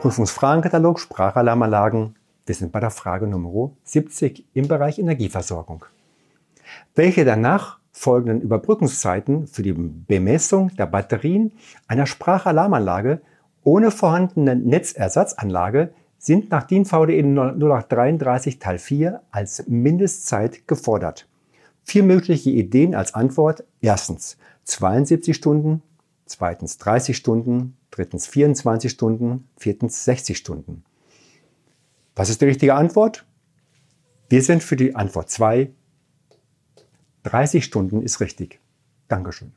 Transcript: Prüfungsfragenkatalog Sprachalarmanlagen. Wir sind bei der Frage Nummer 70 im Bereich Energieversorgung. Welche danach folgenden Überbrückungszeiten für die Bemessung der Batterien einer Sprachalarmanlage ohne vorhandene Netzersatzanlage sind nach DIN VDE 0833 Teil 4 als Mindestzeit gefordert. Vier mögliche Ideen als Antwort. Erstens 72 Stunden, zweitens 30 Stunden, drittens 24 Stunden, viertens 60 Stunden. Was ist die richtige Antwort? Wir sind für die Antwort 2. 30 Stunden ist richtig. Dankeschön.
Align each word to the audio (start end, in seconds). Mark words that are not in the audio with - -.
Prüfungsfragenkatalog 0.00 0.98
Sprachalarmanlagen. 0.98 2.16
Wir 2.46 2.54
sind 2.54 2.72
bei 2.72 2.80
der 2.80 2.90
Frage 2.90 3.26
Nummer 3.26 3.72
70 3.84 4.46
im 4.54 4.66
Bereich 4.66 4.98
Energieversorgung. 4.98 5.84
Welche 6.94 7.26
danach 7.26 7.80
folgenden 7.92 8.40
Überbrückungszeiten 8.40 9.46
für 9.46 9.62
die 9.62 9.74
Bemessung 9.74 10.74
der 10.76 10.86
Batterien 10.86 11.52
einer 11.86 12.06
Sprachalarmanlage 12.06 13.20
ohne 13.62 13.90
vorhandene 13.90 14.56
Netzersatzanlage 14.56 15.92
sind 16.16 16.50
nach 16.50 16.62
DIN 16.62 16.86
VDE 16.86 17.22
0833 17.22 18.58
Teil 18.58 18.78
4 18.78 19.20
als 19.30 19.66
Mindestzeit 19.68 20.66
gefordert. 20.66 21.28
Vier 21.84 22.04
mögliche 22.04 22.48
Ideen 22.48 22.94
als 22.94 23.12
Antwort. 23.12 23.64
Erstens 23.82 24.38
72 24.64 25.36
Stunden, 25.36 25.82
zweitens 26.30 26.78
30 26.78 27.16
Stunden, 27.16 27.76
drittens 27.90 28.26
24 28.26 28.90
Stunden, 28.90 29.48
viertens 29.56 30.04
60 30.04 30.38
Stunden. 30.38 30.84
Was 32.14 32.30
ist 32.30 32.40
die 32.40 32.46
richtige 32.46 32.74
Antwort? 32.74 33.26
Wir 34.28 34.42
sind 34.42 34.62
für 34.62 34.76
die 34.76 34.94
Antwort 34.94 35.28
2. 35.30 35.72
30 37.24 37.64
Stunden 37.64 38.02
ist 38.02 38.20
richtig. 38.20 38.60
Dankeschön. 39.08 39.52